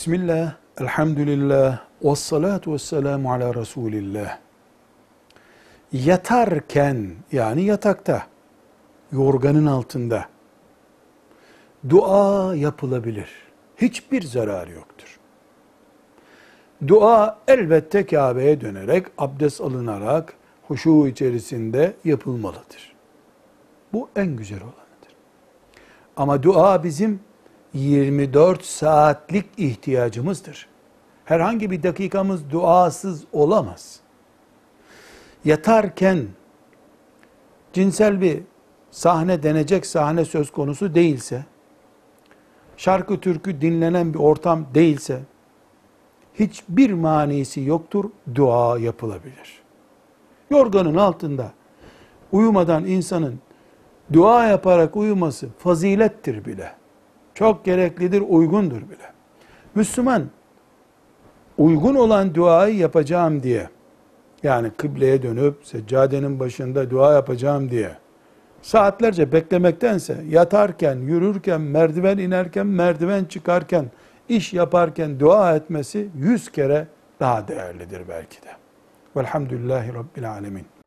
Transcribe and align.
Bismillah, 0.00 0.54
elhamdülillah, 0.80 1.78
ve 2.04 2.14
salatu 2.14 2.72
ve 2.72 2.78
selamu 2.78 3.32
ala 3.32 3.54
Resulillah. 3.54 4.38
Yatarken, 5.92 7.10
yani 7.32 7.62
yatakta, 7.62 8.26
yorganın 9.12 9.66
altında, 9.66 10.26
dua 11.88 12.54
yapılabilir. 12.54 13.28
Hiçbir 13.76 14.22
zararı 14.22 14.72
yoktur. 14.72 15.20
Dua 16.88 17.38
elbette 17.48 18.06
Kabe'ye 18.06 18.60
dönerek, 18.60 19.06
abdest 19.18 19.60
alınarak, 19.60 20.34
huşu 20.68 21.06
içerisinde 21.06 21.96
yapılmalıdır. 22.04 22.92
Bu 23.92 24.08
en 24.16 24.36
güzel 24.36 24.60
olanıdır. 24.60 25.14
Ama 26.16 26.42
dua 26.42 26.84
bizim 26.84 27.20
24 27.74 28.64
saatlik 28.64 29.46
ihtiyacımızdır. 29.56 30.68
Herhangi 31.24 31.70
bir 31.70 31.82
dakikamız 31.82 32.50
duasız 32.50 33.24
olamaz. 33.32 34.00
Yatarken 35.44 36.26
cinsel 37.72 38.20
bir 38.20 38.42
sahne 38.90 39.42
denecek 39.42 39.86
sahne 39.86 40.24
söz 40.24 40.50
konusu 40.50 40.94
değilse, 40.94 41.44
şarkı 42.76 43.20
türkü 43.20 43.60
dinlenen 43.60 44.14
bir 44.14 44.18
ortam 44.18 44.66
değilse, 44.74 45.20
hiçbir 46.34 46.92
manisi 46.92 47.60
yoktur, 47.60 48.10
dua 48.34 48.78
yapılabilir. 48.78 49.62
Yorganın 50.50 50.96
altında 50.96 51.52
uyumadan 52.32 52.84
insanın 52.84 53.40
dua 54.12 54.46
yaparak 54.46 54.96
uyuması 54.96 55.48
fazilettir 55.58 56.44
bile. 56.44 56.79
Çok 57.34 57.64
gereklidir, 57.64 58.22
uygundur 58.28 58.82
bile. 58.82 59.12
Müslüman 59.74 60.22
uygun 61.58 61.94
olan 61.94 62.34
duayı 62.34 62.76
yapacağım 62.76 63.42
diye 63.42 63.68
yani 64.42 64.70
kıbleye 64.70 65.22
dönüp 65.22 65.54
seccadenin 65.62 66.40
başında 66.40 66.90
dua 66.90 67.12
yapacağım 67.12 67.70
diye 67.70 67.96
saatlerce 68.62 69.32
beklemektense 69.32 70.24
yatarken, 70.28 70.96
yürürken, 70.96 71.60
merdiven 71.60 72.18
inerken, 72.18 72.66
merdiven 72.66 73.24
çıkarken, 73.24 73.90
iş 74.28 74.52
yaparken 74.52 75.20
dua 75.20 75.56
etmesi 75.56 76.08
yüz 76.14 76.52
kere 76.52 76.86
daha 77.20 77.48
değerlidir 77.48 78.02
belki 78.08 78.42
de. 78.42 78.48
Velhamdülillahi 79.16 79.94
Rabbil 79.94 80.30
Alemin. 80.30 80.79